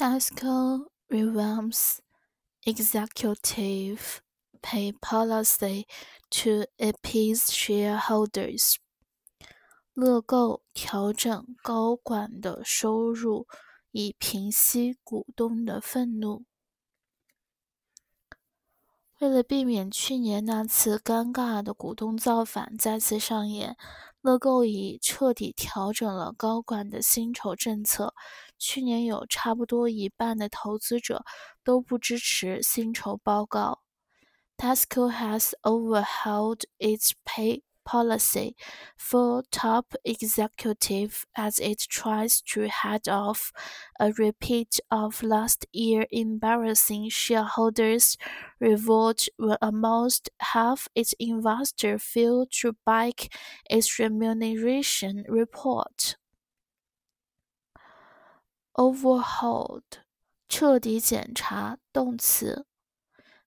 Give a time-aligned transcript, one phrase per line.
[0.00, 2.00] Tesco revamps
[2.64, 4.22] executive
[4.62, 5.86] pay policy
[6.30, 8.76] to appease shareholders.
[9.92, 13.46] 乐购调整高管的收入，
[13.90, 16.46] 以平息股东的愤怒。
[19.18, 23.76] 为了避免去年那次尴尬的股东造反再次上演，
[24.22, 28.14] 乐购已彻底调整了高管的薪酬政策。
[28.58, 31.24] 去年有差不多一半的投资者
[31.64, 33.80] 都不支持薪酬报告。
[34.58, 38.55] Tesco has overhauled its pay policy
[38.97, 43.51] for top executive as it tries to head off
[43.99, 48.17] a repeat of last year's embarrassing shareholders'
[48.59, 53.31] revolt when almost half its investors failed to back
[53.69, 56.15] its remuneration report.
[58.73, 60.01] Overhauled，
[60.49, 62.65] 彻底检查，动词。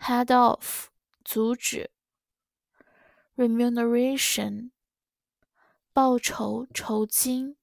[0.00, 0.88] Head off，
[1.24, 1.90] 阻止。
[3.38, 4.70] remuneration
[5.92, 7.56] 报酬酬金，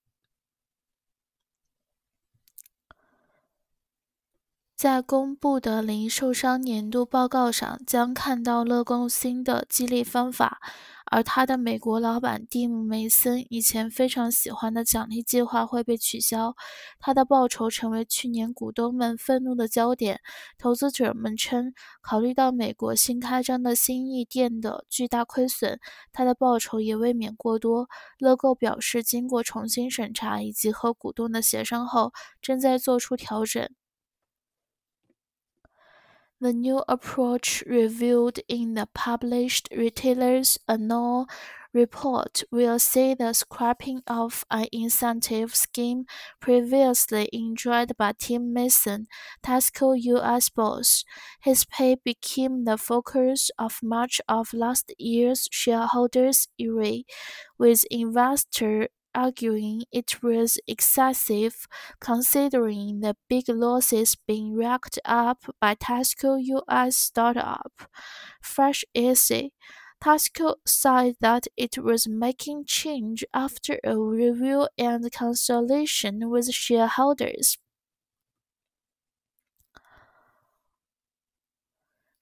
[4.76, 10.60] 在公布的零售商年度报告上，将看到乐购新的激励方法。
[11.06, 16.54] 而他的美国老板蒂姆·梅森以前非常喜欢的奖励计划会被取消，
[17.00, 20.20] 他的报酬成为去年股东们愤怒的焦点。
[20.58, 25.80] 投资者们称，考虑到美国新开张的新意店的巨大亏损，
[26.12, 27.88] 他的报酬也未免过多。
[28.18, 33.66] 乐购表示，经过重新审查以及和股东的协商后，正在做出调整。
[36.40, 41.26] The new approach revealed in the published Retailers Annual
[41.72, 46.04] report will see the scrapping of an incentive scheme
[46.40, 49.08] previously enjoyed by Tim Mason,
[49.42, 51.04] Tesco US boss.
[51.42, 57.02] His pay became the focus of much of last year's shareholders' ire,
[57.58, 61.67] with investor arguing it was excessive
[61.99, 67.89] considering the big losses being racked up by Tesco US startup
[68.41, 69.53] Fresh Easy.
[70.01, 77.57] Tesco said that it was making change after a review and consultation with shareholders.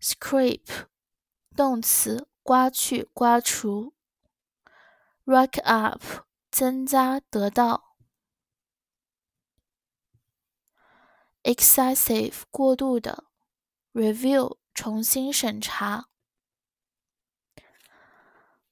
[0.02, 0.88] Scrape
[1.56, 3.94] 动词，刮去、刮除。
[5.26, 6.02] Rack up
[6.55, 7.97] 增加得到
[11.43, 13.25] ，excessive 过度的
[13.93, 16.11] ，review 重新审查。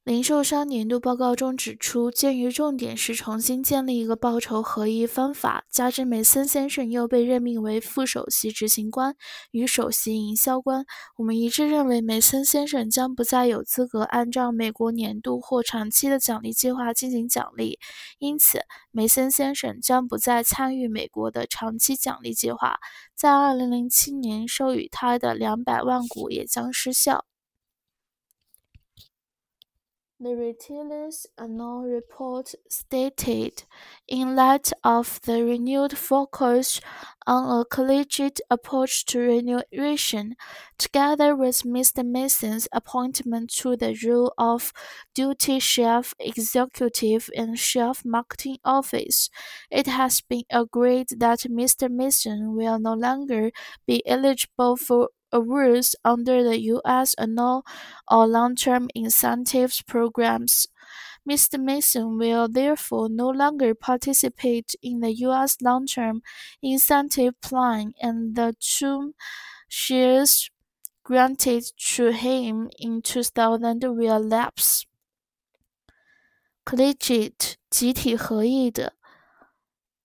[0.04, 9.14] 零售商年度报告中指出，鉴于重点是重新建立一个报酬合一方法，加之梅森先生又被任命为副首席执行官
[9.52, 10.84] 与首席营销官，
[11.18, 17.78] 我们一致认为梅森先生将不再有资格按照美国年度或长期的奖励计划进行奖励，
[18.18, 22.80] 因此梅森先生将不再参与美国的长期奖励计划，
[23.14, 27.24] 在2007年授予他的200万股也将失效。
[30.22, 33.64] The retailer's annual report stated,
[34.06, 36.80] in light of the renewed focus
[37.26, 40.36] on a collegiate approach to remuneration,
[40.78, 42.06] together with Mr.
[42.06, 44.72] Mason's appointment to the role of
[45.12, 49.28] duty chef executive and chef marketing office,
[49.72, 51.90] it has been agreed that Mr.
[51.90, 53.50] Mason will no longer
[53.88, 57.13] be eligible for awards under the U.S.
[57.15, 57.65] annual
[58.09, 60.67] or long-term incentives programs.
[61.29, 61.59] Mr.
[61.59, 65.57] Mason will therefore no longer participate in the U.S.
[65.61, 66.21] long-term
[66.61, 69.13] incentive plan and the two
[69.67, 70.49] shares
[71.03, 71.65] granted
[71.95, 74.85] to him in 2000 will lapse.
[76.65, 78.93] Collegiate 集体合意的，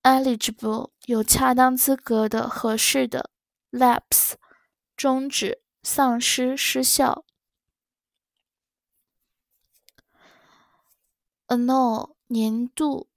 [0.03, 3.31] eligible 有恰当资格的、合适的，
[3.71, 4.35] lapse
[4.98, 7.24] 终止、丧失、失效。
[11.48, 13.08] Annual 年度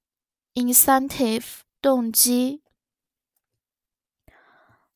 [0.55, 2.63] ，incentive 动机。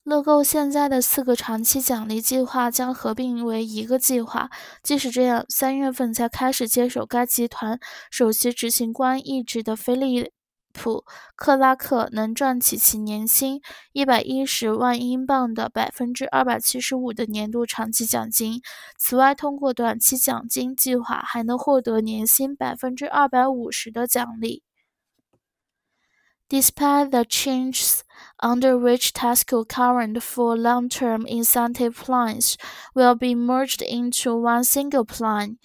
[0.02, 4.50] 乐购现在的四个长期奖励计划将合并为一个计划。
[4.82, 7.80] 即使这样，三月份才开始接手该集团
[8.10, 10.30] 首席执行官一职的菲利。
[10.74, 11.04] 普
[11.36, 13.62] 克拉克能赚取其年薪
[13.92, 18.60] 一百一十万英镑的百分之二百七十五的年度长期奖金。
[18.98, 24.62] 此外，通过短期奖金计划还能获得年薪百分之二百五十的奖励。
[26.50, 28.00] Despite the changes
[28.38, 32.56] under which Tesco current four long-term incentive plans
[32.94, 35.56] will be merged into one single plan,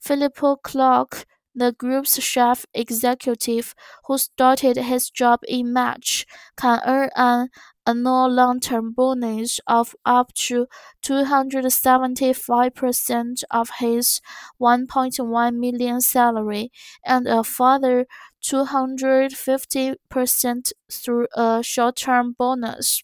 [0.00, 1.24] Philippe Clark,
[1.54, 3.74] the group's chief executive,
[4.06, 6.26] who started his job in March,
[6.56, 7.48] can earn an
[7.86, 10.66] annual long-term bonus of up to
[11.02, 14.20] 275% of his
[14.58, 16.70] 1.1 million salary
[17.04, 18.06] and a further
[18.42, 23.02] 250% through a short-term bonus。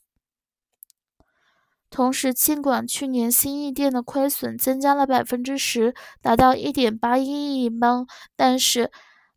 [1.91, 8.07] 同时，尽管去年新亿店的亏损增加了百分之十，达到一点八一亿英镑，
[8.37, 8.91] 但是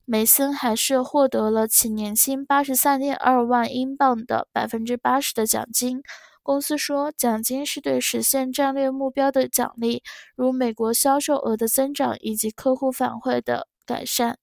[0.05, 6.03] 梅森还是获得了其年薪八十三点二万英镑的百分之八十的奖金。
[6.43, 10.03] 公司说，奖金是对实现战略目标的奖励，
[10.35, 14.40] 如美国销售额的增长以及客户反馈的改善。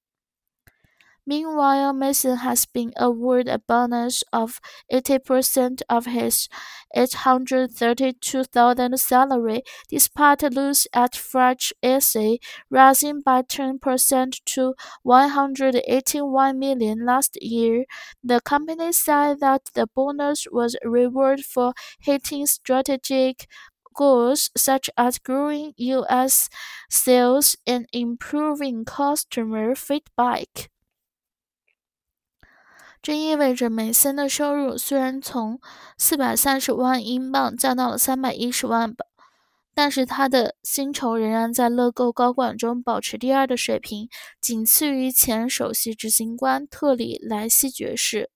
[1.29, 4.61] Meanwhile, Mason has been awarded a bonus of
[4.91, 6.49] 80% of his
[6.97, 12.41] 832,000 salary, despite loss at Fresh & Easy
[12.71, 17.85] rising by 10% to 181 million last year.
[18.25, 23.47] The company said that the bonus was a reward for hitting strategic
[23.95, 26.49] goals such as growing U.S.
[26.89, 30.71] sales and improving customer feedback.
[33.01, 35.61] 这意味着梅森的收入虽然从
[35.97, 39.07] 四百三十万英镑降到了三百一十万镑，
[39.75, 44.09] 但是他的薪酬仍然在乐购高管中保持第二的水平，
[44.41, 48.31] 仅次于前首席执行官特里莱西爵士。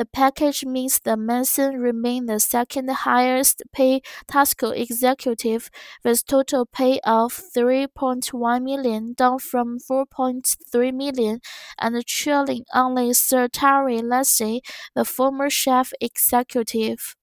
[0.00, 5.68] The package means that Mason remained the second highest paid Tesco executive
[6.02, 11.40] with total pay of 3.1 million, down from 4.3 million,
[11.78, 14.62] and trailing only Sir Terry Leahy,
[14.94, 17.14] the former chief executive.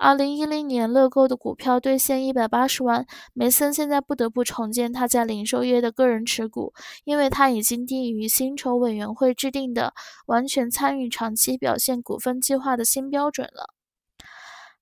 [0.00, 3.04] 二零一零年，乐购的股票兑现一百八十万。
[3.34, 6.72] 梅森现在不得不重建他在零售业的个人持股，
[7.02, 9.92] 因为他已经低于薪酬委员会制定的
[10.26, 13.74] 完全参与长期表现股份计划的新标准了。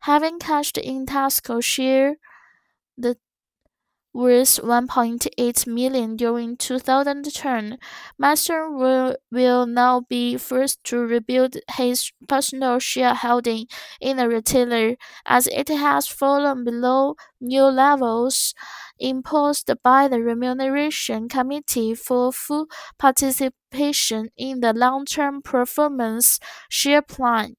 [0.02, 2.18] Having cashed in Tasco share,
[2.94, 3.16] the
[4.16, 7.78] worth 1.8 million during 2010.
[8.18, 13.66] Mason will, will now be forced to rebuild his personal shareholding
[14.00, 14.96] in the retailer
[15.26, 18.54] as it has fallen below new levels
[18.98, 22.66] imposed by the Remuneration Committee for full
[22.98, 27.56] participation in the long-term performance share plan.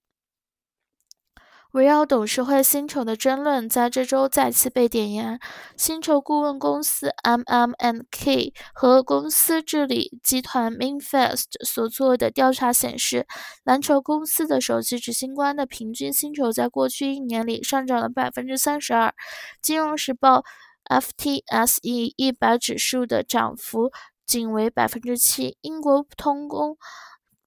[1.77, 5.39] 围绕董事会薪酬的争论在这周再次被点燃。
[5.77, 13.27] 薪酬顾问公司 MMNK 和公司治理集团 Minfest 所做的调查显示，
[13.63, 19.13] 蓝筹公司的首席执行官的平均薪酬在过去一年里上涨了百分之三十二。
[19.61, 20.43] 金融时报
[20.89, 23.91] FTSE 一百指数的涨幅
[24.25, 25.55] 仅为百分之七。
[25.61, 26.75] 英国通工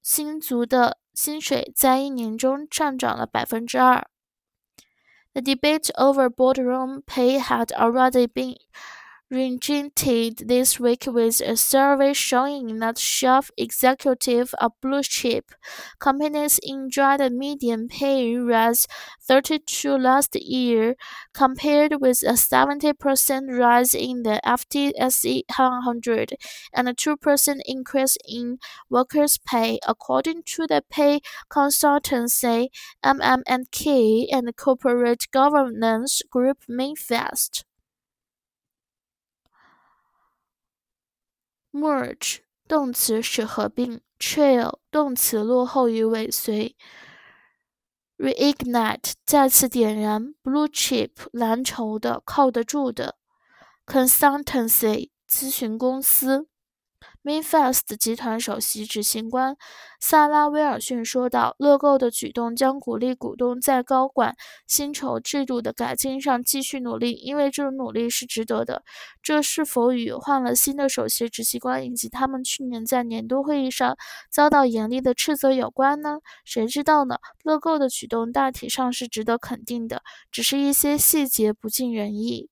[0.01, 4.07] 薪族的薪水在一年中上涨了百分之二。
[5.35, 8.57] The debate over boardroom pay had already been
[9.33, 15.53] reignited this week with a survey showing that chief executives of blue chip
[15.99, 18.87] companies enjoyed a median pay rise
[19.23, 20.97] 32 last year,
[21.33, 26.35] compared with a 70% rise in the FTSE 100
[26.75, 32.69] and a 2% increase in workers' pay, according to the pay consultancy
[33.05, 37.65] MM&K and corporate governance group Manifest.
[41.73, 46.77] Merge 动词使合并，trail 动词落后于尾随
[48.19, 53.17] ，reignite 再次点燃，blue chip 蓝筹的靠得住的
[53.87, 56.50] ，consultancy 咨询公司。
[57.23, 59.55] Minfast 集团首席执行官
[60.01, 64.35] 萨拉·威尔逊说道：“乐购的举动将鼓励股东在高管
[64.67, 68.83] 薪酬制度的改进上继续努力，因为这种努力是值得的。
[69.23, 73.99] 这是否与换了新的首席执行官以及他们去年在年度会议上
[74.31, 76.21] 遭到严厉的斥责有关呢？
[76.47, 77.19] 谁知道呢？
[77.45, 82.49] 乐购的举动大体上是值得肯定的，只是一些细节不尽人意。”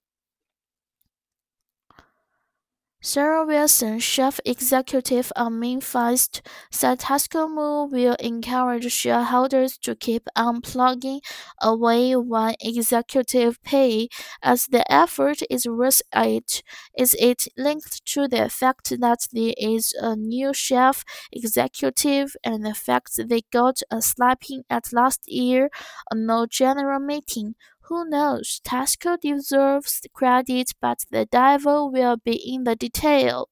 [3.00, 11.20] Sarah Wilson, chief executive of Manifest, said Tesco move will encourage shareholders to keep unplugging
[11.60, 14.08] away one executive pay
[14.42, 16.62] as the effort is worth it.
[16.96, 22.74] Is it linked to the fact that there is a new chief executive and the
[22.74, 25.70] fact they got a slapping at last year
[26.12, 27.54] on no general meeting?
[27.88, 28.60] Who knows?
[28.64, 33.48] Tesco deserves credit, but the devil will be in the detail.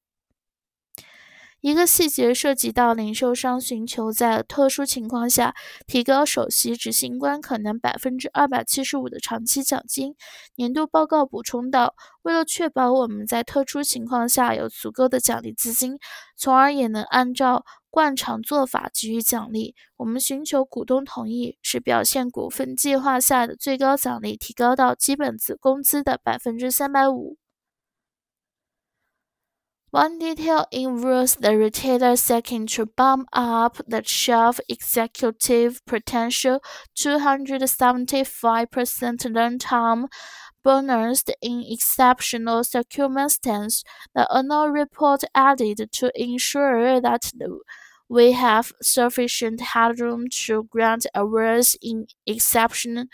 [1.59, 5.55] 一个细节涉及到零售商寻求在特殊情况下
[5.87, 10.15] 提高首席执行官可能百分之二百七十五的长期奖金。
[10.55, 15.97] 年度报告补充道：“为了确保我们在特殊情况下有足够的奖励资金，
[16.37, 27.37] 从而也能按照惯常做法给予奖励，我们寻求股东同意，使表现股份计划下的最高奖励提高到基本工资的百分之三百五。”
[29.91, 36.61] One detail involves the retailer seeking to bump up the chief executive potential
[36.97, 40.07] 275% long-term
[40.63, 43.83] bonus in exceptional circumstances,
[44.15, 47.59] the annual report added to ensure that the
[48.09, 53.05] we have sufficient headroom to grant awards in exceptional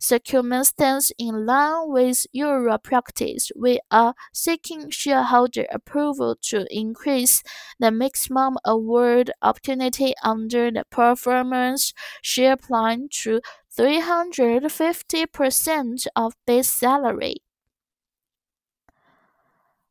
[0.00, 3.50] circumstances in line with Euro practice.
[3.56, 7.42] We are seeking shareholder approval to increase
[7.78, 13.40] the maximum award opportunity under the performance share plan to
[13.76, 17.36] 350% of base salary.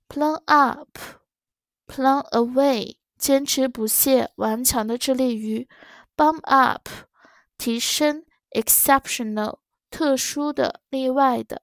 [0.08, 0.98] Plan up,
[1.88, 2.98] plan away.
[3.24, 5.66] 坚持不懈、顽强的致力于
[6.18, 6.90] bump up
[7.58, 11.62] 提升 exceptional 特殊的、例外的